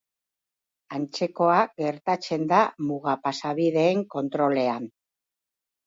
Antzekoa 0.99 1.59
gertatzen 1.83 2.49
da 2.55 2.63
muga-pasabideen 2.91 4.05
kontrolean. 4.19 4.93